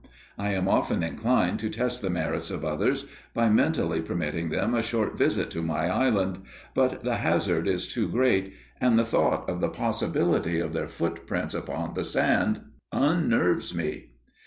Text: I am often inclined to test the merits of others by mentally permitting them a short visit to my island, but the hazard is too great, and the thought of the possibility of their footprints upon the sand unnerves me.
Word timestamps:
I 0.35 0.53
am 0.53 0.67
often 0.67 1.03
inclined 1.03 1.59
to 1.59 1.69
test 1.69 2.01
the 2.01 2.09
merits 2.09 2.49
of 2.49 2.65
others 2.65 3.05
by 3.35 3.49
mentally 3.49 4.01
permitting 4.01 4.49
them 4.49 4.73
a 4.73 4.81
short 4.81 5.15
visit 5.15 5.51
to 5.51 5.61
my 5.61 5.85
island, 5.89 6.39
but 6.73 7.03
the 7.03 7.17
hazard 7.17 7.67
is 7.67 7.87
too 7.87 8.09
great, 8.09 8.51
and 8.79 8.97
the 8.97 9.05
thought 9.05 9.47
of 9.47 9.61
the 9.61 9.69
possibility 9.69 10.59
of 10.59 10.73
their 10.73 10.87
footprints 10.87 11.53
upon 11.53 11.93
the 11.93 12.03
sand 12.03 12.61
unnerves 12.91 13.75
me. 13.75 14.13